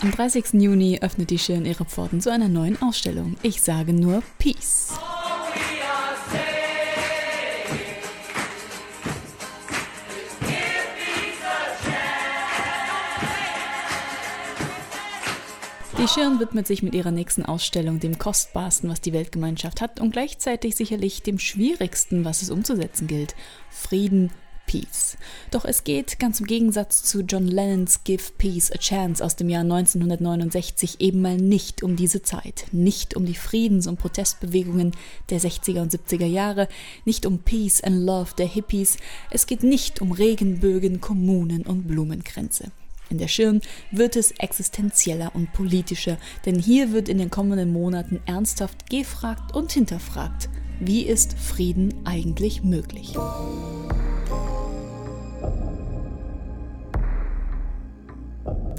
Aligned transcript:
Am 0.00 0.10
30. 0.10 0.54
Juni 0.54 0.98
öffnet 1.00 1.30
die 1.30 1.38
Schirn 1.38 1.64
ihre 1.64 1.84
Pforten 1.84 2.20
zu 2.20 2.30
einer 2.30 2.48
neuen 2.48 2.80
Ausstellung. 2.82 3.36
Ich 3.42 3.62
sage 3.62 3.92
nur 3.92 4.22
Peace. 4.38 4.92
Die 16.04 16.08
Schirn 16.08 16.38
widmet 16.38 16.66
sich 16.66 16.82
mit 16.82 16.94
ihrer 16.94 17.12
nächsten 17.12 17.46
Ausstellung 17.46 17.98
dem 17.98 18.18
kostbarsten, 18.18 18.90
was 18.90 19.00
die 19.00 19.14
Weltgemeinschaft 19.14 19.80
hat 19.80 20.00
und 20.00 20.10
gleichzeitig 20.10 20.76
sicherlich 20.76 21.22
dem 21.22 21.38
schwierigsten, 21.38 22.26
was 22.26 22.42
es 22.42 22.50
umzusetzen 22.50 23.06
gilt. 23.06 23.34
Frieden, 23.70 24.30
Peace. 24.66 25.16
Doch 25.50 25.64
es 25.64 25.84
geht, 25.84 26.18
ganz 26.18 26.40
im 26.40 26.46
Gegensatz 26.46 27.02
zu 27.02 27.20
John 27.20 27.46
Lennons 27.46 28.04
Give 28.04 28.22
Peace 28.38 28.72
a 28.72 28.78
Chance 28.78 29.24
aus 29.24 29.36
dem 29.36 29.48
Jahr 29.48 29.62
1969, 29.62 31.00
eben 31.00 31.22
mal 31.22 31.36
nicht 31.36 31.82
um 31.82 31.96
diese 31.96 32.22
Zeit, 32.22 32.66
nicht 32.72 33.16
um 33.16 33.26
die 33.26 33.34
Friedens- 33.34 33.86
und 33.86 33.98
Protestbewegungen 33.98 34.92
der 35.30 35.40
60er 35.40 35.82
und 35.82 35.92
70er 35.92 36.26
Jahre, 36.26 36.68
nicht 37.04 37.26
um 37.26 37.38
Peace 37.38 37.82
and 37.82 38.04
Love 38.04 38.30
der 38.36 38.46
Hippies, 38.46 38.96
es 39.30 39.46
geht 39.46 39.62
nicht 39.62 40.00
um 40.00 40.12
Regenbögen, 40.12 41.00
Kommunen 41.00 41.62
und 41.62 41.86
Blumenkränze. 41.86 42.70
In 43.10 43.18
der 43.18 43.28
Schirn 43.28 43.60
wird 43.90 44.16
es 44.16 44.32
existenzieller 44.32 45.32
und 45.34 45.52
politischer, 45.52 46.16
denn 46.46 46.58
hier 46.58 46.92
wird 46.92 47.08
in 47.08 47.18
den 47.18 47.30
kommenden 47.30 47.72
Monaten 47.72 48.20
ernsthaft 48.26 48.88
gefragt 48.88 49.54
und 49.54 49.72
hinterfragt, 49.72 50.48
wie 50.80 51.02
ist 51.02 51.38
Frieden 51.38 51.94
eigentlich 52.04 52.62
möglich? 52.62 53.14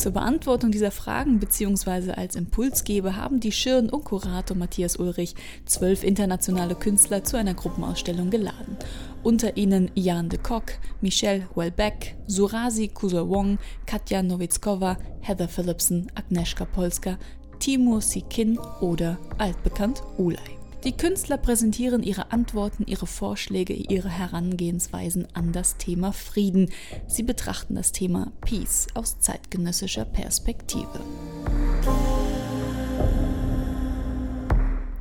Zur 0.05 0.11
Beantwortung 0.11 0.69
dieser 0.69 0.91
Fragen 0.91 1.39
bzw. 1.39 2.11
als 2.11 2.35
Impulsgeber 2.35 3.15
haben 3.15 3.39
die 3.39 3.51
Schirn 3.51 3.89
und 3.89 4.03
Kurator 4.03 4.55
Matthias 4.55 4.97
Ulrich 4.97 5.33
zwölf 5.65 6.03
internationale 6.03 6.75
Künstler 6.75 7.23
zu 7.23 7.37
einer 7.37 7.55
Gruppenausstellung 7.55 8.29
geladen. 8.29 8.77
Unter 9.23 9.57
ihnen 9.57 9.89
Jan 9.95 10.29
de 10.29 10.37
Kock, 10.37 10.73
Michelle 11.01 11.47
Welbeck, 11.55 12.15
Surasi 12.27 12.89
Kusawong, 12.89 13.57
Katja 13.87 14.21
Nowitzkova, 14.21 14.97
Heather 15.21 15.47
Philipson, 15.47 16.11
Agnieszka 16.13 16.65
Polska, 16.65 17.17
Timur 17.57 17.99
Sikin 17.99 18.59
oder 18.81 19.17
altbekannt 19.39 20.03
Ulay. 20.19 20.64
Die 20.85 20.95
Künstler 20.95 21.37
präsentieren 21.37 22.03
ihre 22.03 22.31
Antworten, 22.31 22.83
ihre 22.85 23.07
Vorschläge, 23.07 23.73
ihre 23.73 24.07
Herangehensweisen 24.07 25.27
an 25.33 25.51
das 25.51 25.77
Thema 25.77 26.13
Frieden. 26.13 26.69
Sie 27.07 27.23
betrachten 27.23 27.73
das 27.73 27.91
Thema 27.91 28.31
Peace 28.41 28.85
aus 28.93 29.19
zeitgenössischer 29.19 30.05
Perspektive. 30.05 30.99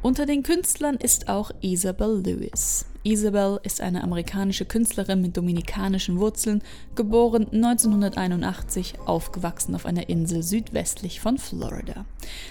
Unter 0.05 0.27
den 0.27 0.43
Künstlern 0.43 0.97
ist 0.97 1.31
auch 1.31 1.51
Isabel 1.63 2.21
Lewis. 2.23 2.85
Isabel 3.05 3.59
ist 3.63 3.81
eine 3.81 4.05
amerikanische 4.05 4.67
Künstlerin 4.67 5.23
mit 5.23 5.35
dominikanischen 5.35 6.21
Wurzeln, 6.21 6.61
geboren 6.95 7.47
1981, 7.51 8.97
aufgewachsen 9.07 9.75
auf 9.75 9.87
einer 9.87 10.11
Insel 10.11 10.43
südwestlich 10.43 11.23
von 11.23 11.39
Florida. 11.39 12.05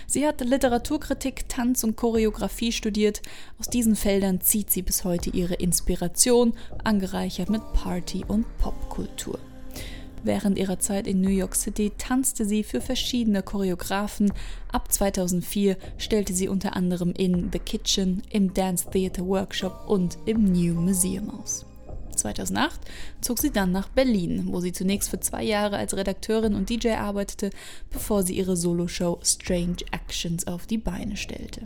Sie 0.07 0.25
hat 0.25 0.41
Literaturkritik, 0.41 1.47
Tanz 1.47 1.83
und 1.83 1.95
Choreografie 1.95 2.71
studiert. 2.71 3.21
Aus 3.59 3.67
diesen 3.67 3.95
Feldern 3.95 4.41
zieht 4.41 4.71
sie 4.71 4.81
bis 4.81 5.03
heute 5.03 5.29
ihre 5.29 5.53
Inspiration, 5.53 6.55
angereichert 6.83 7.51
mit 7.51 7.61
Party- 7.73 8.25
und 8.27 8.47
Popkultur. 8.57 9.37
Während 10.23 10.57
ihrer 10.57 10.79
Zeit 10.79 11.05
in 11.05 11.21
New 11.21 11.29
York 11.29 11.55
City 11.55 11.91
tanzte 11.97 12.45
sie 12.45 12.63
für 12.63 12.79
verschiedene 12.79 13.43
Choreografen. 13.43 14.31
Ab 14.71 14.91
2004 14.91 15.77
stellte 15.97 16.33
sie 16.33 16.47
unter 16.47 16.75
anderem 16.75 17.11
in 17.11 17.49
The 17.51 17.59
Kitchen, 17.59 18.23
im 18.29 18.53
Dance 18.53 18.89
Theater 18.89 19.25
Workshop 19.25 19.85
und 19.87 20.17
im 20.25 20.51
New 20.51 20.73
Museum 20.75 21.29
aus. 21.29 21.65
2008 22.15 22.79
zog 23.21 23.39
sie 23.39 23.51
dann 23.51 23.71
nach 23.71 23.89
Berlin, 23.89 24.47
wo 24.47 24.59
sie 24.61 24.71
zunächst 24.71 25.09
für 25.09 25.19
zwei 25.19 25.43
Jahre 25.43 25.77
als 25.77 25.95
Redakteurin 25.95 26.55
und 26.55 26.69
DJ 26.69 26.91
arbeitete, 26.91 27.49
bevor 27.89 28.23
sie 28.23 28.37
ihre 28.37 28.55
Soloshow 28.55 29.19
Strange 29.23 29.77
Actions 29.91 30.47
auf 30.47 30.67
die 30.67 30.77
Beine 30.77 31.17
stellte. 31.17 31.61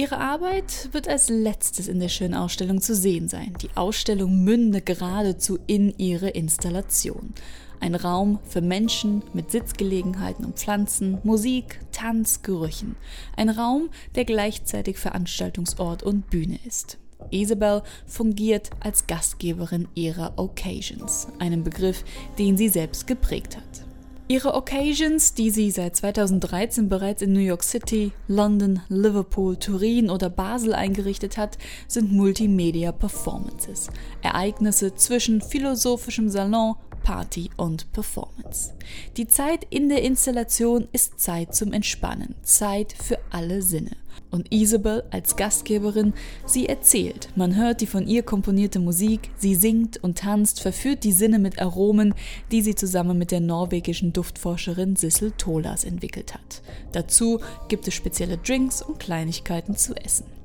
Ihre 0.00 0.16
Arbeit 0.16 0.88
wird 0.92 1.08
als 1.08 1.28
letztes 1.28 1.86
in 1.86 2.00
der 2.00 2.08
schönen 2.08 2.32
Ausstellung 2.32 2.80
zu 2.80 2.94
sehen 2.94 3.28
sein. 3.28 3.52
Die 3.60 3.68
Ausstellung 3.74 4.44
münde 4.44 4.80
geradezu 4.80 5.58
in 5.66 5.92
ihre 5.98 6.30
Installation. 6.30 7.34
Ein 7.80 7.94
Raum 7.94 8.38
für 8.48 8.62
Menschen 8.62 9.22
mit 9.34 9.50
Sitzgelegenheiten 9.50 10.46
und 10.46 10.56
Pflanzen, 10.56 11.18
Musik, 11.22 11.80
Tanz, 11.92 12.40
Gerüchen. 12.40 12.96
Ein 13.36 13.50
Raum, 13.50 13.90
der 14.14 14.24
gleichzeitig 14.24 14.96
Veranstaltungsort 14.96 16.02
und 16.02 16.30
Bühne 16.30 16.58
ist. 16.64 16.96
Isabel 17.30 17.82
fungiert 18.06 18.70
als 18.80 19.06
Gastgeberin 19.06 19.86
ihrer 19.94 20.32
Occasions, 20.38 21.28
einem 21.40 21.62
Begriff, 21.62 22.04
den 22.38 22.56
sie 22.56 22.70
selbst 22.70 23.06
geprägt 23.06 23.58
hat. 23.58 23.89
Ihre 24.30 24.54
Occasions, 24.54 25.34
die 25.34 25.50
sie 25.50 25.72
seit 25.72 25.96
2013 25.96 26.88
bereits 26.88 27.20
in 27.20 27.32
New 27.32 27.40
York 27.40 27.64
City, 27.64 28.12
London, 28.28 28.80
Liverpool, 28.88 29.56
Turin 29.56 30.08
oder 30.08 30.30
Basel 30.30 30.72
eingerichtet 30.72 31.36
hat, 31.36 31.58
sind 31.88 32.12
Multimedia 32.12 32.92
Performances, 32.92 33.88
Ereignisse 34.22 34.94
zwischen 34.94 35.40
philosophischem 35.40 36.28
Salon, 36.30 36.76
Party 37.02 37.50
und 37.56 37.90
Performance. 37.92 38.74
Die 39.16 39.26
Zeit 39.26 39.66
in 39.70 39.88
der 39.88 40.02
Installation 40.02 40.88
ist 40.92 41.20
Zeit 41.20 41.54
zum 41.54 41.72
Entspannen, 41.72 42.34
Zeit 42.42 42.92
für 42.92 43.18
alle 43.30 43.62
Sinne 43.62 43.96
und 44.30 44.52
Isabel 44.52 45.04
als 45.10 45.36
Gastgeberin, 45.36 46.14
sie 46.46 46.68
erzählt, 46.68 47.28
man 47.36 47.56
hört 47.56 47.80
die 47.80 47.86
von 47.86 48.06
ihr 48.06 48.22
komponierte 48.22 48.78
Musik, 48.78 49.30
sie 49.36 49.54
singt 49.54 50.02
und 50.02 50.18
tanzt, 50.18 50.60
verführt 50.60 51.04
die 51.04 51.12
Sinne 51.12 51.38
mit 51.38 51.60
Aromen, 51.60 52.14
die 52.50 52.62
sie 52.62 52.74
zusammen 52.74 53.18
mit 53.18 53.30
der 53.30 53.40
norwegischen 53.40 54.12
Duftforscherin 54.12 54.96
Sissel 54.96 55.32
Tolas 55.32 55.84
entwickelt 55.84 56.34
hat. 56.34 56.62
Dazu 56.92 57.40
gibt 57.68 57.88
es 57.88 57.94
spezielle 57.94 58.38
Drinks 58.38 58.82
und 58.82 59.00
Kleinigkeiten 59.00 59.76
zu 59.76 59.94
essen. 59.94 60.39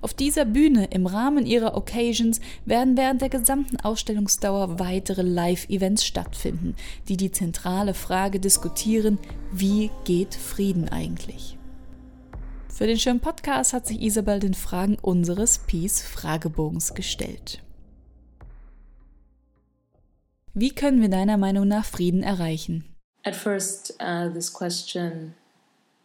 Auf 0.00 0.14
dieser 0.14 0.44
Bühne 0.44 0.86
im 0.86 1.06
Rahmen 1.06 1.44
ihrer 1.46 1.76
Occasions 1.76 2.40
werden 2.64 2.96
während 2.96 3.20
der 3.20 3.28
gesamten 3.28 3.78
Ausstellungsdauer 3.78 4.78
weitere 4.78 5.22
Live-Events 5.22 6.04
stattfinden, 6.04 6.76
die 7.08 7.16
die 7.16 7.32
zentrale 7.32 7.94
Frage 7.94 8.38
diskutieren, 8.38 9.18
wie 9.52 9.90
geht 10.04 10.34
Frieden 10.34 10.88
eigentlich? 10.88 11.58
Für 12.68 12.86
den 12.86 12.98
schönen 12.98 13.20
Podcast 13.20 13.72
hat 13.72 13.86
sich 13.86 14.00
Isabel 14.00 14.38
den 14.38 14.54
Fragen 14.54 14.96
unseres 15.02 15.58
Peace-Fragebogens 15.58 16.94
gestellt. 16.94 17.60
Wie 20.54 20.70
können 20.70 21.00
wir 21.00 21.08
deiner 21.08 21.38
Meinung 21.38 21.66
nach 21.66 21.84
Frieden 21.84 22.22
erreichen? 22.22 22.84
At 23.24 23.34
first, 23.34 23.96
uh, 24.00 24.32
this 24.32 24.52
question 24.52 25.34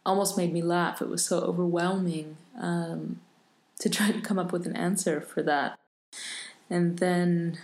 almost 0.04 0.36
made 0.36 0.52
me 0.52 0.60
laugh. 0.60 1.00
It 1.00 1.08
was 1.08 1.24
so 1.24 1.42
overwhelming 1.44 2.36
um, 2.60 3.20
to 3.78 3.90
try 3.90 4.10
to 4.10 4.20
come 4.20 4.38
up 4.38 4.52
with 4.52 4.66
an 4.66 4.76
answer 4.76 5.20
for 5.20 5.42
that. 5.42 5.78
And 6.70 6.98
then 6.98 7.58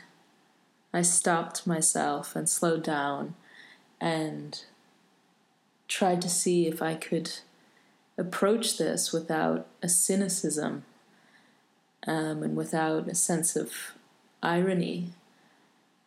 I 0.92 1.02
stopped 1.02 1.66
myself 1.66 2.34
and 2.34 2.48
slowed 2.48 2.82
down 2.82 3.34
and 4.00 4.62
tried 5.88 6.22
to 6.22 6.28
see 6.28 6.66
if 6.66 6.82
I 6.82 6.94
could 6.94 7.32
approach 8.16 8.76
this 8.76 9.12
without 9.12 9.66
a 9.82 9.88
cynicism 9.88 10.84
um, 12.06 12.42
and 12.42 12.56
without 12.56 13.08
a 13.08 13.14
sense 13.14 13.56
of 13.56 13.72
irony. 14.42 15.12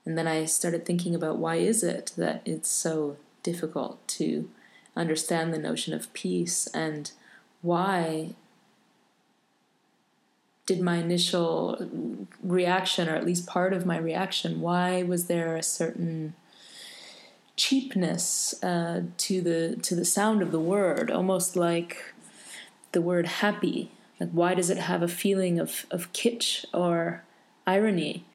And 0.05 0.17
then 0.17 0.27
I 0.27 0.45
started 0.45 0.85
thinking 0.85 1.15
about 1.15 1.37
why 1.37 1.55
is 1.55 1.83
it 1.83 2.11
that 2.17 2.41
it's 2.45 2.69
so 2.69 3.17
difficult 3.41 4.05
to 4.07 4.49
understand 4.95 5.53
the 5.53 5.59
notion 5.59 5.93
of 5.93 6.13
peace 6.13 6.67
and 6.67 7.11
why 7.61 8.35
did 10.65 10.81
my 10.81 10.97
initial 10.97 12.27
reaction 12.41 13.09
or 13.09 13.15
at 13.15 13.25
least 13.25 13.45
part 13.45 13.73
of 13.73 13.85
my 13.85 13.97
reaction 13.97 14.61
why 14.61 15.03
was 15.03 15.25
there 15.25 15.57
a 15.57 15.63
certain 15.63 16.33
cheapness 17.55 18.55
uh, 18.63 19.03
to 19.17 19.41
the 19.41 19.77
to 19.81 19.95
the 19.95 20.05
sound 20.05 20.41
of 20.41 20.51
the 20.51 20.59
word, 20.59 21.11
almost 21.11 21.55
like 21.55 22.13
the 22.91 23.01
word 23.01 23.25
happy. 23.25 23.91
Like 24.19 24.31
why 24.31 24.53
does 24.53 24.69
it 24.69 24.77
have 24.77 25.01
a 25.01 25.07
feeling 25.07 25.59
of, 25.59 25.85
of 25.91 26.11
kitsch 26.13 26.65
or 26.73 27.23
irony? 27.65 28.25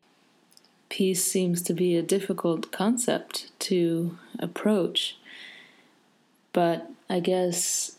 Peace 0.89 1.25
seems 1.25 1.63
to 1.63 1.75
be 1.75 1.97
a 1.97 2.03
difficult 2.03 2.73
concept 2.73 3.51
to 3.61 4.19
approach. 4.39 5.19
But 6.53 6.91
I 7.11 7.21
guess 7.21 7.97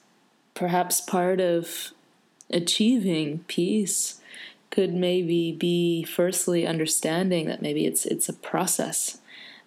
perhaps 0.54 1.00
part 1.00 1.40
of 1.40 1.94
achieving 2.52 3.44
peace 3.48 4.19
could 4.80 4.94
maybe 4.94 5.52
be 5.52 6.06
firstly 6.06 6.66
understanding 6.66 7.48
that 7.48 7.62
maybe 7.62 7.86
it's 7.86 8.06
it's 8.06 8.30
a 8.30 8.34
process 8.34 9.20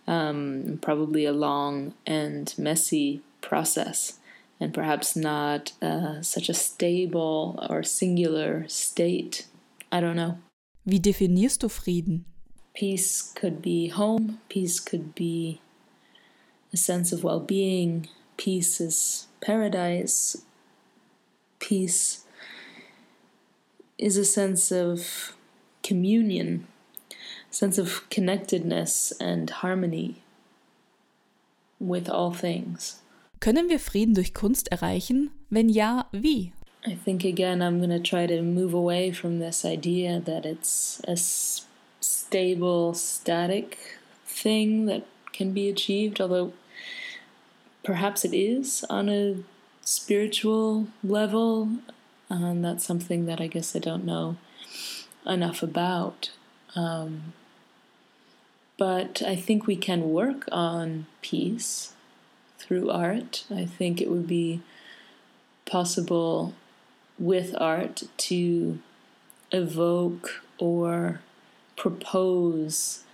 um, 0.07 0.79
probably 0.81 1.27
a 1.27 1.33
long 1.33 1.93
and 2.07 2.55
messy 2.57 3.21
process, 3.43 4.19
and 4.59 4.73
perhaps 4.73 5.15
not 5.15 5.73
uh, 5.83 6.23
such 6.23 6.49
a 6.49 6.55
stable 6.55 7.65
or 7.69 7.83
singular 7.83 8.67
state. 8.69 9.47
I 9.91 10.01
don't 10.01 10.17
know. 10.17 10.39
Wie 10.85 10.99
definierst 10.99 11.61
du 11.61 11.69
Frieden? 11.69 12.25
Peace 12.75 13.33
could 13.35 13.61
be 13.61 13.89
home, 13.89 14.41
peace 14.49 14.81
could 14.81 15.15
be 15.15 15.61
a 16.73 16.77
sense 16.77 17.13
of 17.13 17.23
well 17.23 17.41
being, 17.41 18.09
peace 18.39 18.81
is 18.81 19.29
paradise, 19.43 20.43
peace 21.59 22.25
is 24.03 24.17
a 24.17 24.25
sense 24.25 24.73
of 24.73 25.35
communion, 25.83 26.67
sense 27.51 27.79
of 27.79 28.09
connectedness 28.11 29.13
and 29.21 29.49
harmony 29.49 30.23
with 31.79 32.09
all 32.09 32.33
things. 32.33 33.01
Können 33.41 33.69
wir 33.69 33.79
Frieden 33.79 34.15
durch 34.15 34.35
Kunst 34.35 34.71
erreichen? 34.73 35.31
Wenn 35.51 35.69
ja, 35.69 36.07
wie? 36.13 36.53
I 36.85 36.97
think 36.97 37.25
again, 37.25 37.63
I'm 37.63 37.79
going 37.79 37.91
to 37.91 38.01
try 38.01 38.27
to 38.27 38.43
move 38.43 38.75
away 38.75 39.13
from 39.13 39.39
this 39.39 39.65
idea 39.65 40.19
that 40.21 40.45
it's 40.45 41.01
a 41.07 41.17
stable, 41.17 42.95
static 42.95 43.99
thing 44.27 44.87
that 44.87 45.05
can 45.33 45.53
be 45.53 45.69
achieved, 45.69 46.21
although 46.21 46.53
perhaps 47.85 48.25
it 48.25 48.35
is 48.35 48.85
on 48.91 49.09
a 49.09 49.37
spiritual 49.85 50.89
level. 51.05 51.69
And 52.41 52.65
that's 52.65 52.85
something 52.85 53.27
that 53.27 53.41
I 53.41 53.47
guess 53.47 53.77
I 53.77 53.79
don't 53.79 54.05
know 54.05 54.37
enough 55.27 55.63
about. 55.63 56.31
Um, 56.75 57.35
but 58.79 59.23
I 59.25 59.37
think 59.37 59.67
we 59.67 59.77
can 59.77 60.11
work 60.11 60.49
on 60.51 61.07
peace 61.21 61.93
through 62.59 62.91
art. 62.91 63.45
I 63.55 63.67
think 63.67 64.01
it 64.01 64.11
would 64.11 64.27
be 64.27 64.63
possible 65.67 66.55
with 67.19 67.55
art 67.61 68.05
to 68.17 68.79
evoke 69.53 70.43
or 70.59 71.21
propose 71.77 73.05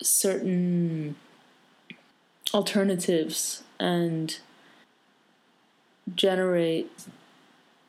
certain 0.00 1.16
alternatives 2.54 3.62
and 3.78 4.38
generate 6.14 6.90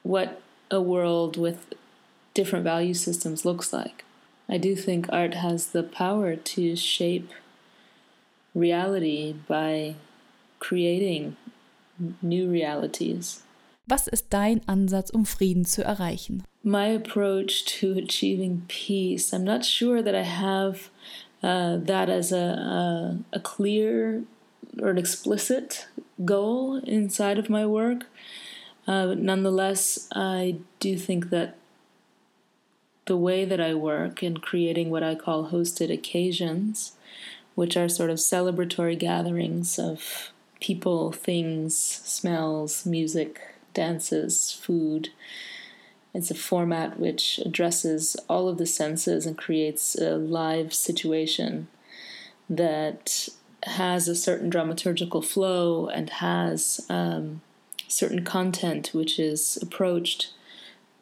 what 0.06 0.40
a 0.70 0.80
world 0.80 1.36
with 1.36 1.74
different 2.36 2.64
value 2.64 2.94
systems 2.94 3.44
looks 3.44 3.74
like. 3.74 4.06
I 4.48 4.58
do 4.58 4.76
think 4.76 5.08
art 5.10 5.34
has 5.34 5.68
the 5.68 5.82
power 5.82 6.36
to 6.36 6.76
shape 6.76 7.32
reality 8.54 9.34
by 9.48 9.96
creating 10.60 11.36
new 12.22 12.50
realities. 12.50 13.42
Was 13.88 14.08
ist 14.08 14.30
dein 14.30 14.62
Ansatz, 14.68 15.12
um 15.12 15.26
Frieden 15.26 15.66
zu 15.66 15.84
erreichen? 15.84 16.44
My 16.64 16.88
approach 16.88 17.66
to 17.80 17.94
achieving 17.98 18.64
peace, 18.68 19.34
I'm 19.34 19.44
not 19.44 19.64
sure 19.66 20.02
that 20.02 20.16
I 20.16 20.24
have 20.24 20.90
uh, 21.44 21.78
that 21.78 22.10
as 22.10 22.32
a, 22.32 22.38
a, 22.38 23.20
a 23.34 23.40
clear 23.40 24.24
or 24.82 24.90
an 24.90 24.98
explicit 24.98 25.88
goal 26.24 26.78
inside 26.78 27.38
of 27.38 27.50
my 27.50 27.66
work. 27.66 28.06
Uh, 28.88 29.08
but 29.08 29.18
nonetheless, 29.18 30.08
I 30.14 30.58
do 30.80 30.98
think 30.98 31.30
that 31.30 31.56
the 33.06 33.18
way 33.18 33.46
that 33.46 33.62
I 33.62 33.74
work 33.74 34.24
in 34.24 34.38
creating 34.38 34.90
what 34.90 35.04
I 35.04 35.16
call 35.16 35.50
hosted 35.50 35.92
occasions, 35.92 36.94
which 37.56 37.78
are 37.78 37.90
sort 37.90 38.10
of 38.10 38.18
celebratory 38.18 38.98
gatherings 38.98 39.80
of 39.80 40.32
people, 40.60 41.12
things, 41.12 41.78
smells, 41.78 42.86
music, 42.86 43.40
dances, 43.74 44.52
food. 44.52 45.10
It's 46.14 46.32
a 46.32 46.36
format 46.36 47.00
which 47.00 47.40
addresses 47.46 48.16
all 48.30 48.48
of 48.48 48.58
the 48.58 48.66
senses 48.66 49.26
and 49.26 49.38
creates 49.38 49.96
a 49.96 50.16
live 50.16 50.74
situation 50.74 51.68
that 52.50 53.28
has 53.64 54.08
a 54.08 54.16
certain 54.16 54.50
dramaturgical 54.50 55.24
flow 55.24 55.88
and 55.88 56.10
has 56.10 56.86
um, 56.90 57.42
certain 57.88 58.24
content 58.24 58.92
which 58.94 59.20
is 59.20 59.58
approached 59.62 60.32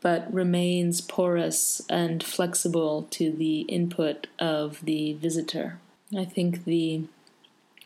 but 0.01 0.31
remains 0.33 0.99
porous 0.99 1.81
and 1.89 2.21
flexible 2.21 3.07
to 3.09 3.31
the 3.31 3.61
input 3.61 4.27
of 4.37 4.83
the 4.83 5.13
visitor. 5.13 5.79
I 6.15 6.25
think 6.25 6.65
the 6.65 7.03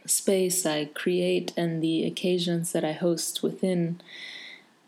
space 0.06 0.66
I 0.66 0.86
create 0.86 1.54
and 1.56 1.82
the 1.82 2.06
occasions 2.06 2.72
that 2.72 2.84
I 2.84 2.94
host 2.94 3.44
within 3.44 4.02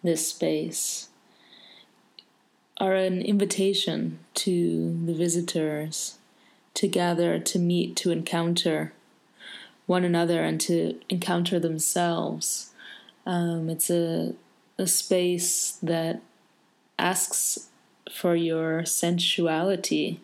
this 0.01 0.27
space 0.27 1.09
are 2.77 2.95
an 2.95 3.21
invitation 3.21 4.19
to 4.35 4.97
the 5.05 5.13
visitors 5.13 6.17
to 6.75 6.87
gather, 6.87 7.39
to 7.39 7.59
meet, 7.59 7.95
to 7.97 8.11
encounter 8.11 8.93
one 9.85 10.05
another, 10.05 10.43
and 10.43 10.61
to 10.61 10.99
encounter 11.09 11.59
themselves. 11.59 12.71
Um, 13.25 13.69
it's 13.69 13.89
a, 13.89 14.33
a 14.77 14.87
space 14.87 15.77
that 15.83 16.21
asks 16.97 17.69
for 18.11 18.35
your 18.35 18.85
sensuality. 18.85 20.19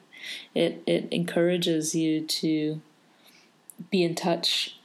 It, 0.54 0.82
it 0.86 1.08
encourages 1.12 1.94
you 1.96 2.22
to 2.22 2.82
be 3.92 4.04
in 4.04 4.16
touch 4.16 4.78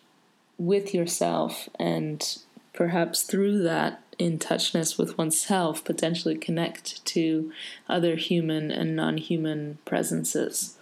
with 0.58 0.92
yourself 0.92 1.68
and 1.78 2.38
perhaps 2.72 3.22
through 3.22 3.62
that 3.62 4.02
in 4.18 4.38
touchness 4.38 4.98
with 4.98 5.16
oneself 5.16 5.82
potentially 5.82 6.36
connect 6.36 7.04
to 7.06 7.50
other 7.88 8.16
human 8.16 8.70
and 8.70 8.94
non 8.94 9.16
human 9.16 9.78
presences. 9.86 10.76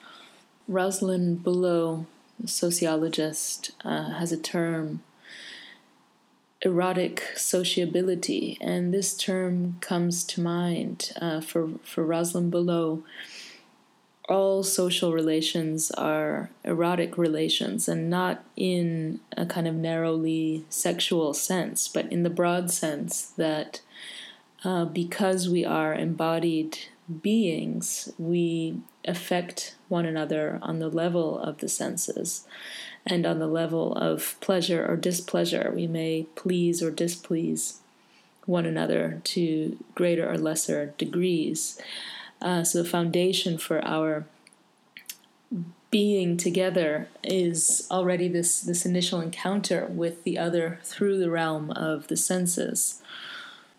Rosalind 0.66 1.44
Bulow, 1.44 2.06
a 2.42 2.48
sociologist, 2.48 3.70
uh, 3.84 4.10
has 4.10 4.32
a 4.32 4.36
term 4.36 5.02
erotic 6.62 7.22
sociability, 7.36 8.58
and 8.60 8.92
this 8.92 9.16
term 9.16 9.76
comes 9.80 10.24
to 10.24 10.40
mind 10.40 11.12
uh, 11.20 11.40
for, 11.40 11.70
for 11.84 12.04
Rosalind 12.04 12.50
Bulow 12.50 13.02
all 14.28 14.62
social 14.62 15.12
relations 15.12 15.90
are 15.92 16.50
erotic 16.62 17.16
relations 17.16 17.88
and 17.88 18.10
not 18.10 18.44
in 18.56 19.20
a 19.36 19.46
kind 19.46 19.66
of 19.66 19.74
narrowly 19.74 20.64
sexual 20.68 21.32
sense, 21.32 21.88
but 21.88 22.10
in 22.12 22.22
the 22.22 22.30
broad 22.30 22.70
sense 22.70 23.22
that 23.22 23.80
uh, 24.64 24.84
because 24.84 25.48
we 25.48 25.64
are 25.64 25.94
embodied 25.94 26.78
beings, 27.22 28.12
we 28.18 28.78
affect 29.06 29.76
one 29.88 30.04
another 30.04 30.58
on 30.60 30.78
the 30.78 30.88
level 30.88 31.38
of 31.38 31.58
the 31.58 31.68
senses 31.68 32.46
and 33.08 33.26
on 33.26 33.38
the 33.38 33.46
level 33.46 33.94
of 33.94 34.36
pleasure 34.40 34.86
or 34.86 34.96
displeasure. 34.96 35.72
We 35.74 35.86
may 35.86 36.26
please 36.34 36.82
or 36.82 36.90
displease 36.90 37.80
one 38.44 38.66
another 38.66 39.20
to 39.24 39.76
greater 39.94 40.30
or 40.30 40.38
lesser 40.38 40.94
degrees. 40.98 41.80
Uh, 42.40 42.62
so 42.62 42.82
the 42.82 42.88
foundation 42.88 43.58
for 43.58 43.84
our 43.84 44.26
being 45.90 46.36
together 46.36 47.08
is 47.24 47.86
already 47.90 48.28
this 48.28 48.60
this 48.60 48.84
initial 48.84 49.20
encounter 49.20 49.86
with 49.86 50.22
the 50.24 50.38
other 50.38 50.78
through 50.84 51.18
the 51.18 51.30
realm 51.30 51.70
of 51.70 52.08
the 52.08 52.16
senses 52.16 53.00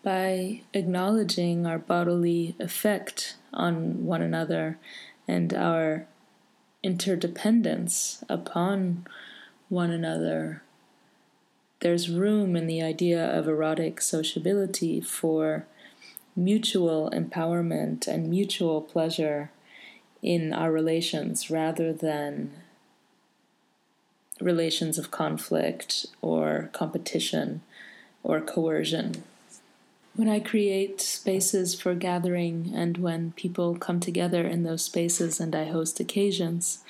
by 0.02 0.60
acknowledging 0.74 1.66
our 1.66 1.78
bodily 1.78 2.56
effect 2.58 3.36
on 3.52 4.04
one 4.04 4.22
another 4.22 4.76
and 5.28 5.54
our 5.54 6.06
interdependence 6.82 8.24
upon 8.28 9.06
one 9.68 9.90
another 9.90 10.62
there's 11.80 12.10
room 12.10 12.56
in 12.56 12.66
the 12.66 12.82
idea 12.82 13.24
of 13.24 13.48
erotic 13.48 14.00
sociability 14.02 15.00
for 15.00 15.66
mutual 16.36 17.10
empowerment 17.10 18.06
and 18.06 18.28
mutual 18.28 18.82
pleasure 18.82 19.50
in 20.22 20.52
our 20.52 20.70
relations 20.70 21.50
rather 21.50 21.92
than 21.92 22.52
relations 24.40 24.98
of 24.98 25.10
conflict 25.10 26.06
or 26.20 26.68
competition 26.72 27.62
or 28.22 28.40
coercion. 28.40 29.24
When 30.14 30.28
I 30.28 30.40
create 30.40 31.00
spaces 31.00 31.74
for 31.80 31.94
gathering 31.94 32.72
and 32.74 32.98
when 32.98 33.32
people 33.32 33.76
come 33.76 34.00
together 34.00 34.46
in 34.46 34.64
those 34.64 34.84
spaces 34.84 35.40
and 35.40 35.54
I 35.54 35.66
host 35.66 36.00
occasions, 36.00 36.82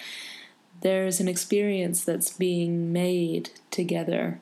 there's 0.80 1.20
an 1.20 1.28
experience 1.28 2.02
that's 2.04 2.32
being 2.32 2.92
made 2.92 3.50
together 3.70 4.40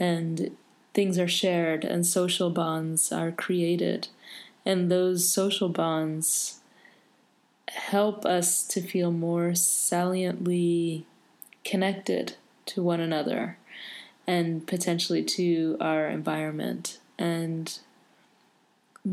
and 0.00 0.56
things 0.94 1.18
are 1.18 1.28
shared 1.28 1.84
and 1.84 2.04
social 2.04 2.50
bonds 2.50 3.12
are 3.12 3.30
created. 3.30 4.08
And 4.66 4.90
those 4.90 5.32
social 5.32 5.68
bonds 5.68 6.60
help 7.68 8.26
us 8.26 8.64
to 8.64 8.80
feel 8.80 9.12
more 9.12 9.54
saliently 9.54 11.06
connected 11.64 12.34
to 12.66 12.82
one 12.82 13.00
another 13.00 13.58
and 14.26 14.66
potentially 14.66 15.22
to 15.22 15.76
our 15.80 16.08
environment. 16.08 16.98
And 17.18 17.78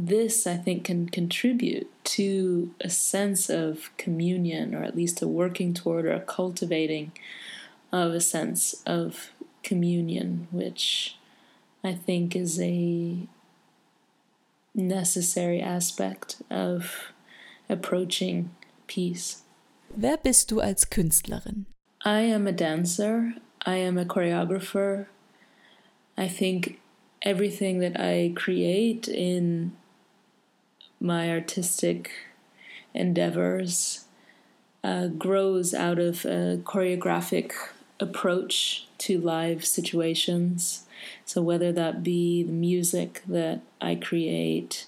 this, 0.04 0.46
I 0.46 0.58
think, 0.58 0.86
can 0.86 1.10
contribute 1.10 1.90
to 2.06 2.74
a 2.82 2.90
sense 2.90 3.50
of 3.50 3.90
communion, 3.98 4.76
or 4.76 4.84
at 4.84 4.96
least 4.96 5.22
a 5.22 5.28
working 5.28 5.74
toward 5.74 6.06
or 6.06 6.12
a 6.14 6.20
cultivating 6.20 7.12
of 7.92 8.14
a 8.14 8.22
sense 8.22 8.84
of 8.86 9.32
communion, 9.64 10.48
which 10.52 11.18
I 11.84 11.94
think 11.94 12.36
is 12.36 12.60
a 12.60 13.28
necessary 14.74 15.62
aspect 15.62 16.42
of 16.50 17.14
approaching 17.70 18.52
peace. 18.88 19.44
Wer 19.96 20.18
bist 20.18 20.50
du 20.50 20.60
als 20.60 20.84
Künstlerin? 20.86 21.66
I 22.04 22.20
am 22.22 22.48
a 22.48 22.52
dancer. 22.52 23.36
I 23.66 23.78
am 23.78 23.98
a 23.98 24.06
choreographer. 24.06 25.08
I 26.18 26.28
think 26.28 26.80
everything 27.22 27.80
that 27.80 28.00
I 28.00 28.34
create 28.36 29.08
in 29.08 29.74
my 31.06 31.30
artistic 31.30 32.12
endeavors 32.94 34.06
uh, 34.84 35.08
grows 35.08 35.74
out 35.74 36.00
of 36.00 36.26
a 36.26 36.60
choreographic 36.64 37.52
approach 38.00 38.88
to 38.98 39.20
live 39.20 39.66
situations. 39.66 40.86
So, 41.24 41.42
whether 41.42 41.72
that 41.72 42.04
be 42.04 42.44
the 42.44 42.52
music 42.52 43.22
that 43.28 43.62
I 43.80 43.96
create 43.96 44.88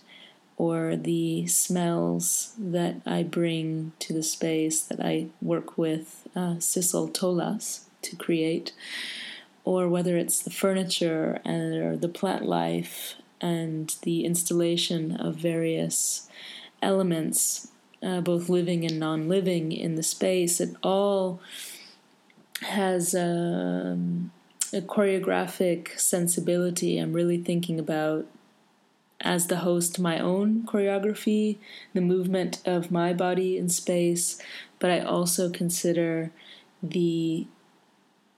or 0.58 0.96
the 0.96 1.46
smells 1.46 2.54
that 2.58 2.96
I 3.06 3.22
bring 3.22 3.92
to 4.00 4.14
the 4.14 4.24
space 4.24 4.82
that 4.82 5.00
I 5.00 5.28
work 5.42 5.78
with 5.78 6.28
uh, 6.36 6.56
Sissel 6.60 7.10
Tolaas 7.10 7.82
to 8.02 8.16
create, 8.16 8.74
or 9.64 9.88
whether 9.88 10.18
it's 10.18 10.42
the 10.42 10.50
furniture 10.50 11.40
and 11.46 11.76
or 11.76 11.96
the 11.96 12.10
plant 12.10 12.46
life 12.46 13.16
and 13.42 13.96
the 14.02 14.26
installation 14.26 15.16
of 15.16 15.36
various 15.36 16.28
elements, 16.82 17.70
uh, 18.04 18.22
both 18.22 18.50
living 18.50 18.86
and 18.86 19.00
non 19.00 19.28
living, 19.28 19.72
in 19.72 19.96
the 19.96 20.04
space, 20.04 20.60
it 20.60 20.76
all 20.84 21.40
has 22.62 23.14
um, 23.14 24.32
a 24.74 24.82
choreographic 24.82 26.00
sensibility. 26.00 26.98
I'm 26.98 27.14
really 27.14 27.38
thinking 27.38 27.80
about 27.80 28.26
as 29.22 29.48
the 29.48 29.58
host 29.58 30.00
my 30.00 30.20
own 30.20 30.64
choreography, 30.64 31.58
the 31.94 32.02
movement 32.02 32.62
of 32.66 32.92
my 32.92 33.14
body 33.14 33.58
in 33.58 33.70
space, 33.70 34.40
but 34.80 34.92
I 34.92 35.00
also 35.00 35.50
consider 35.50 36.32
the 36.84 37.48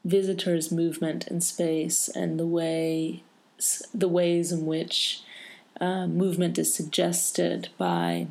visitor's 0.05 0.71
movement 0.71 1.27
in 1.27 1.41
space 1.41 2.07
and 2.07 2.39
the 2.39 2.47
way 2.47 3.23
the 3.93 4.07
ways 4.07 4.51
in 4.51 4.65
which 4.65 5.21
uh, 5.79 6.07
movement 6.07 6.57
is 6.57 6.73
suggested 6.73 7.69
by 7.77 8.27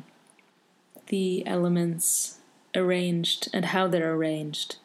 the 1.07 1.45
elements 1.47 2.37
arranged 2.75 3.49
and 3.53 3.65
how 3.65 3.87
they're 3.87 4.13
arranged 4.13 4.75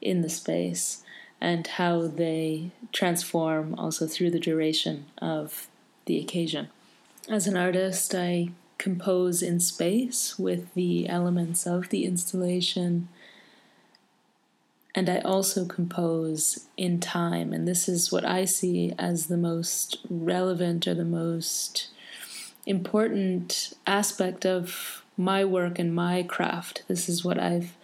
in 0.00 0.22
the 0.22 0.28
space 0.28 1.02
and 1.40 1.66
how 1.66 2.06
they 2.06 2.70
transform 2.92 3.74
also 3.76 4.06
through 4.06 4.30
the 4.30 4.38
duration 4.38 5.06
of 5.18 5.66
the 6.06 6.18
occasion. 6.18 6.68
As 7.28 7.46
an 7.46 7.56
artist, 7.56 8.14
I 8.14 8.50
compose 8.78 9.42
in 9.42 9.60
space 9.60 10.38
with 10.38 10.72
the 10.74 11.08
elements 11.08 11.66
of 11.66 11.88
the 11.88 12.04
installation. 12.04 13.08
And 14.94 15.08
I 15.08 15.18
also 15.18 15.64
compose 15.64 16.66
in 16.76 17.00
time. 17.00 17.52
And 17.52 17.66
this 17.66 17.88
is 17.88 18.12
what 18.12 18.24
I 18.24 18.44
see 18.44 18.92
as 18.98 19.26
the 19.26 19.38
most 19.38 19.98
relevant 20.10 20.86
or 20.86 20.94
the 20.94 21.04
most 21.04 21.88
important 22.66 23.72
aspect 23.86 24.44
of 24.44 25.02
my 25.16 25.44
work 25.44 25.78
and 25.78 25.94
my 25.94 26.22
craft. 26.22 26.82
This 26.88 27.08
is 27.08 27.24
what 27.24 27.38
I've 27.38 27.76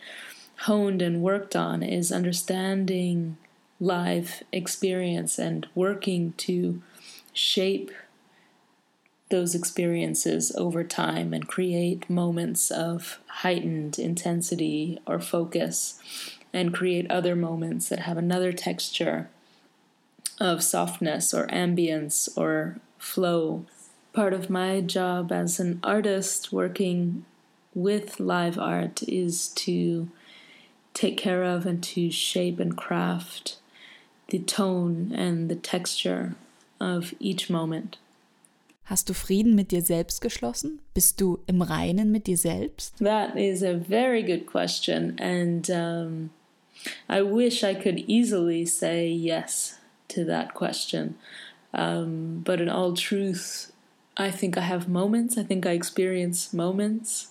honed 0.62 1.00
and 1.00 1.22
worked 1.22 1.56
on 1.56 1.82
is 1.82 2.12
understanding 2.12 3.36
live 3.80 4.42
experience 4.52 5.38
and 5.38 5.66
working 5.74 6.32
to 6.36 6.82
shape 7.32 7.90
those 9.30 9.54
experiences 9.54 10.52
over 10.56 10.82
time 10.82 11.32
and 11.34 11.46
create 11.46 12.08
moments 12.08 12.70
of 12.70 13.20
heightened 13.26 13.98
intensity 13.98 14.98
or 15.06 15.20
focus 15.20 16.00
and 16.52 16.74
create 16.74 17.10
other 17.10 17.36
moments 17.36 17.88
that 17.88 18.00
have 18.00 18.16
another 18.16 18.52
texture 18.52 19.28
of 20.40 20.62
softness 20.62 21.34
or 21.34 21.46
ambience 21.48 22.28
or 22.36 22.78
flow. 22.98 23.64
Part 24.12 24.32
of 24.32 24.50
my 24.50 24.80
job 24.80 25.30
as 25.32 25.60
an 25.60 25.80
artist 25.82 26.52
working 26.52 27.24
with 27.74 28.18
live 28.18 28.58
art 28.58 29.02
is 29.04 29.48
to 29.48 30.08
take 30.94 31.16
care 31.16 31.44
of 31.44 31.66
and 31.66 31.82
to 31.82 32.10
shape 32.10 32.58
and 32.58 32.76
craft 32.76 33.56
the 34.28 34.38
tone 34.38 35.12
and 35.14 35.48
the 35.48 35.56
texture 35.56 36.34
of 36.80 37.14
each 37.20 37.48
moment. 37.48 37.98
Hast 38.84 39.08
du 39.08 39.12
Frieden 39.12 39.54
mit 39.54 39.70
dir 39.70 39.82
selbst 39.82 40.22
geschlossen? 40.22 40.80
Bist 40.94 41.20
du 41.20 41.40
im 41.46 41.60
Reinen 41.60 42.10
mit 42.10 42.26
dir 42.26 42.38
selbst? 42.38 42.96
That 42.98 43.36
is 43.36 43.62
a 43.62 43.74
very 43.74 44.22
good 44.22 44.46
question, 44.46 45.14
and 45.18 45.68
um, 45.70 46.30
I 47.08 47.23
wish 47.23 47.64
I 47.64 47.75
could 47.75 48.00
easily 48.00 48.64
say 48.64 49.08
yes 49.08 49.78
to 50.08 50.25
that 50.25 50.54
question. 50.54 51.16
Um, 51.75 52.42
but 52.44 52.61
in 52.61 52.68
all 52.68 52.94
truth, 52.94 53.73
I 54.16 54.30
think 54.30 54.56
I 54.56 54.62
have 54.62 54.88
moments, 54.88 55.37
I 55.37 55.42
think 55.42 55.66
I 55.66 55.73
experience 55.73 56.52
moments 56.52 57.28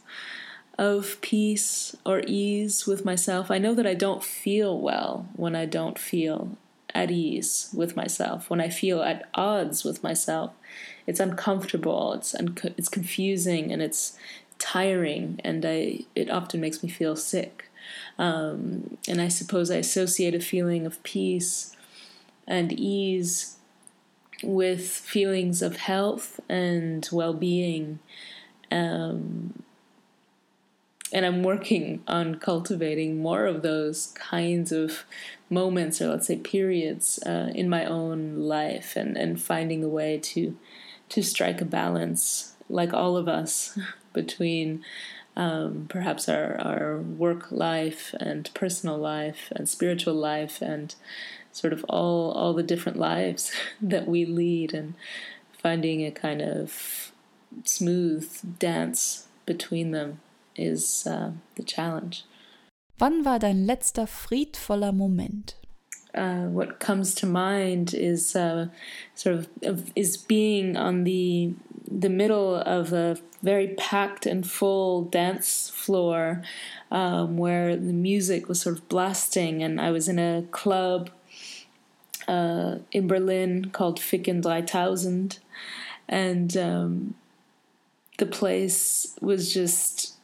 of 0.77 1.19
peace 1.21 1.95
or 2.05 2.21
ease 2.27 2.85
with 2.85 3.03
myself. 3.03 3.49
I 3.49 3.57
know 3.57 3.73
that 3.73 3.87
I 3.87 3.95
don't 3.95 4.23
feel 4.23 4.79
well 4.79 5.27
when 5.35 5.55
I 5.55 5.65
don't 5.65 5.97
feel 5.97 6.55
at 6.93 7.11
ease 7.11 7.69
with 7.73 7.95
myself, 7.95 8.49
when 8.49 8.61
I 8.61 8.69
feel 8.69 9.01
at 9.01 9.27
odds 9.33 9.83
with 9.83 10.03
myself 10.03 10.51
it's 11.07 11.21
uncomfortable, 11.21 12.13
it's 12.13 12.35
un- 12.35 12.57
it's 12.77 12.89
confusing, 12.89 13.71
and 13.71 13.81
it's 13.81 14.17
tiring, 14.59 15.39
and 15.43 15.65
I 15.65 16.01
it 16.15 16.29
often 16.29 16.59
makes 16.59 16.83
me 16.83 16.89
feel 16.89 17.15
sick. 17.15 17.66
Um, 18.17 18.97
and 19.07 19.21
I 19.21 19.27
suppose 19.27 19.71
I 19.71 19.77
associate 19.77 20.35
a 20.35 20.39
feeling 20.39 20.85
of 20.85 21.01
peace 21.03 21.75
and 22.47 22.71
ease 22.71 23.57
with 24.43 24.87
feelings 24.87 25.61
of 25.61 25.77
health 25.77 26.39
and 26.47 27.07
well-being. 27.11 27.99
Um, 28.71 29.63
and 31.13 31.25
I'm 31.25 31.41
working 31.43 32.03
on 32.07 32.35
cultivating 32.35 33.21
more 33.21 33.45
of 33.45 33.61
those 33.61 34.07
kinds 34.07 34.71
of 34.71 35.05
moments, 35.49 36.01
or 36.01 36.09
let's 36.09 36.27
say 36.27 36.37
periods, 36.37 37.19
uh, 37.25 37.51
in 37.55 37.69
my 37.69 37.85
own 37.85 38.37
life, 38.39 38.95
and, 38.95 39.15
and 39.15 39.39
finding 39.41 39.83
a 39.83 39.89
way 39.89 40.17
to 40.19 40.57
to 41.09 41.23
strike 41.23 41.61
a 41.61 41.65
balance, 41.65 42.53
like 42.67 42.93
all 42.93 43.15
of 43.15 43.29
us, 43.29 43.79
between 44.13 44.83
um, 45.37 45.85
perhaps 45.87 46.27
our, 46.27 46.59
our 46.59 46.97
work 46.97 47.51
life 47.51 48.13
and 48.19 48.49
personal 48.55 48.97
life 48.97 49.51
and 49.55 49.69
spiritual 49.69 50.15
life 50.15 50.61
and 50.63 50.95
sort 51.51 51.73
of 51.73 51.85
all 51.87 52.31
all 52.31 52.53
the 52.53 52.63
different 52.63 52.97
lives 52.97 53.51
that 53.81 54.07
we 54.07 54.25
lead 54.25 54.73
and 54.73 54.95
finding 55.61 56.03
a 56.03 56.11
kind 56.11 56.41
of 56.41 57.11
smooth 57.63 58.59
dance 58.59 59.27
between 59.45 59.91
them 59.91 60.19
is 60.55 61.05
uh, 61.05 61.31
the 61.55 61.63
challenge. 61.63 62.25
Wann 62.99 63.23
war 63.23 63.37
dein 63.37 63.67
letzter 63.67 64.07
friedvoller 64.07 64.91
Moment? 64.91 65.55
uh, 66.17 66.45
what 66.45 66.79
comes 66.79 67.13
to 67.15 67.25
mind 67.25 67.93
is 67.93 68.35
uh, 68.35 68.67
sort 69.13 69.35
of, 69.35 69.49
of, 69.61 69.91
is 69.95 70.17
being 70.17 70.75
on 70.75 71.03
the 71.03 71.53
the 71.89 72.09
middle 72.09 72.55
of 72.55 72.93
a 72.93 73.17
very 73.41 73.69
packed 73.69 74.25
and 74.25 74.47
full 74.49 75.03
dance 75.03 75.69
floor 75.69 76.43
um, 76.91 77.37
where 77.37 77.75
the 77.75 77.93
music 77.93 78.47
was 78.47 78.61
sort 78.61 78.77
of 78.77 78.89
blasting, 78.89 79.63
and 79.63 79.79
I 79.79 79.91
was 79.91 80.07
in 80.07 80.19
a 80.19 80.43
club 80.51 81.09
uh, 82.27 82.77
in 82.91 83.07
Berlin 83.07 83.69
called 83.71 83.99
Ficken 83.99 84.43
3000, 84.43 85.39
and 86.07 86.57
um, 86.57 87.15
the 88.17 88.25
place 88.25 89.15
was 89.21 89.53
just 89.53 90.15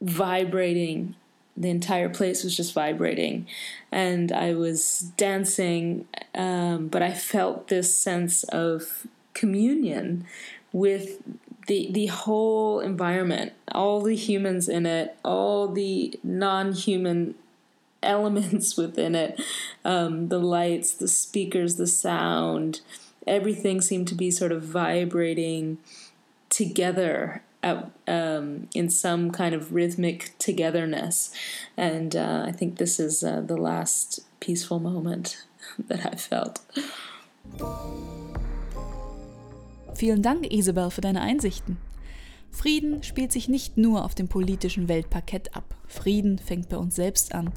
vibrating. 0.00 1.14
The 1.56 1.70
entire 1.70 2.10
place 2.10 2.44
was 2.44 2.54
just 2.54 2.74
vibrating 2.74 3.46
and 3.96 4.30
i 4.30 4.52
was 4.52 5.10
dancing 5.16 6.06
um, 6.34 6.88
but 6.88 7.02
i 7.02 7.12
felt 7.12 7.68
this 7.68 7.96
sense 7.96 8.44
of 8.44 9.06
communion 9.32 10.26
with 10.76 11.22
the 11.66 11.90
the 11.90 12.06
whole 12.06 12.80
environment 12.80 13.52
all 13.72 14.00
the 14.02 14.14
humans 14.14 14.68
in 14.68 14.86
it 14.86 15.16
all 15.24 15.68
the 15.68 16.18
non-human 16.22 17.34
elements 18.02 18.76
within 18.82 19.14
it 19.14 19.40
um, 19.84 20.28
the 20.28 20.38
lights, 20.38 20.94
the 20.94 21.08
speakers, 21.08 21.76
the 21.76 21.86
sound. 21.86 22.80
Everything 23.26 23.80
seemed 23.80 24.08
to 24.08 24.14
be 24.14 24.30
sort 24.30 24.52
of 24.52 24.62
vibrating 24.62 25.78
together 26.48 27.42
at, 27.62 27.90
um, 28.06 28.68
in 28.74 28.88
some 28.88 29.30
kind 29.30 29.54
of 29.54 29.72
rhythmic 29.72 30.32
togetherness. 30.38 31.32
And 31.76 32.14
uh, 32.14 32.44
I 32.46 32.52
think 32.52 32.78
this 32.78 33.00
is 33.00 33.24
uh, 33.24 33.40
the 33.40 33.56
last 33.56 34.20
peaceful 34.40 34.78
moment 34.78 35.44
that 35.78 36.06
I 36.06 36.16
felt. 36.16 36.60
Vielen 39.96 40.20
Dank, 40.20 40.52
Isabel, 40.52 40.90
für 40.90 41.00
deine 41.00 41.22
Einsichten. 41.22 41.78
Frieden 42.50 43.02
spielt 43.02 43.32
sich 43.32 43.48
nicht 43.48 43.78
nur 43.78 44.04
auf 44.04 44.14
dem 44.14 44.28
politischen 44.28 44.88
Weltparkett 44.88 45.56
ab. 45.56 45.74
Frieden 45.86 46.38
fängt 46.38 46.68
bei 46.68 46.76
uns 46.76 46.96
selbst 46.96 47.34
an. 47.34 47.50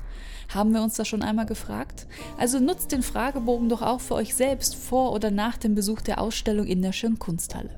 Haben 0.48 0.74
wir 0.74 0.81
uns 0.81 0.96
das 0.96 1.05
schon 1.05 1.22
einmal 1.22 1.48
gefragt? 1.48 2.08
Also 2.38 2.62
nutzt 2.62 2.93
den 2.93 3.03
Fragebogen 3.03 3.67
doch 3.67 3.81
auch 3.81 4.00
für 4.00 4.15
euch 4.15 4.36
selbst 4.36 4.75
vor 4.75 5.12
oder 5.12 5.31
nach 5.31 5.58
dem 5.58 5.75
Besuch 5.75 6.00
der 6.00 6.22
Ausstellung 6.22 6.65
in 6.65 6.81
der 6.81 6.93
Schirnkunsthalle. 6.93 7.77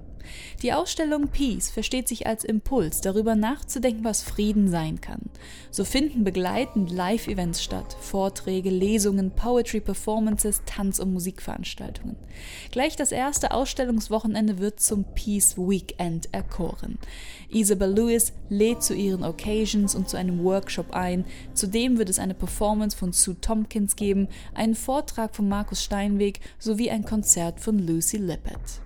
Die 0.61 0.73
Ausstellung 0.73 1.29
Peace 1.29 1.69
versteht 1.69 2.07
sich 2.07 2.27
als 2.27 2.43
Impuls, 2.43 3.01
darüber 3.01 3.35
nachzudenken, 3.35 4.03
was 4.03 4.21
Frieden 4.21 4.69
sein 4.69 5.01
kann. 5.01 5.21
So 5.71 5.83
finden 5.83 6.23
begleitend 6.23 6.91
Live-Events 6.91 7.63
statt, 7.63 7.95
Vorträge, 7.99 8.69
Lesungen, 8.69 9.31
Poetry-Performances, 9.31 10.61
Tanz- 10.65 10.99
und 10.99 11.13
Musikveranstaltungen. 11.13 12.15
Gleich 12.71 12.95
das 12.95 13.11
erste 13.11 13.51
Ausstellungswochenende 13.51 14.59
wird 14.59 14.79
zum 14.79 15.05
Peace 15.15 15.57
Weekend 15.57 16.33
erkoren. 16.33 16.97
Isabel 17.49 17.93
Lewis 17.93 18.33
lädt 18.49 18.83
zu 18.83 18.93
ihren 18.93 19.23
Occasions 19.23 19.95
und 19.95 20.09
zu 20.09 20.17
einem 20.17 20.43
Workshop 20.43 20.91
ein. 20.91 21.25
Zudem 21.53 21.97
wird 21.97 22.09
es 22.09 22.19
eine 22.19 22.33
Performance 22.33 22.95
von 22.95 23.13
Sue 23.13 23.39
Tompkins 23.39 23.95
geben, 23.95 24.27
einen 24.53 24.75
Vortrag 24.75 25.35
von 25.35 25.49
Markus 25.49 25.83
Steinweg 25.83 26.39
sowie 26.59 26.89
ein 26.89 27.03
Konzert 27.03 27.59
von 27.59 27.79
Lucy 27.79 28.17
Lippett. 28.17 28.81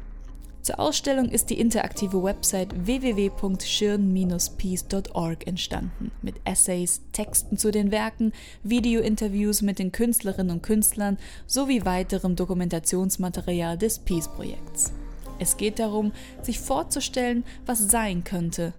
Zur 0.65 0.79
Ausstellung 0.79 1.29
ist 1.29 1.49
die 1.51 1.59
interaktive 1.59 2.23
Website 2.23 2.87
www.schirn-peace.org 2.87 5.45
entstanden, 5.45 6.09
mit 6.23 6.37
Essays, 6.43 7.03
Texten 7.11 7.59
zu 7.59 7.69
den 7.69 7.91
Werken, 7.91 8.33
Videointerviews 8.63 9.61
mit 9.61 9.77
den 9.77 9.91
Künstlerinnen 9.91 10.55
und 10.55 10.63
Künstlern 10.63 11.19
sowie 11.45 11.85
weiterem 11.85 12.35
Dokumentationsmaterial 12.35 13.77
des 13.77 13.99
Peace-Projekts. 13.99 14.91
Es 15.37 15.55
geht 15.55 15.77
darum, 15.77 16.13
sich 16.41 16.59
vorzustellen, 16.59 17.43
was 17.67 17.91
sein 17.91 18.23
könnte. 18.23 18.73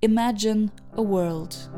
Imagine 0.00 0.72
a 0.96 1.04
world 1.04 1.70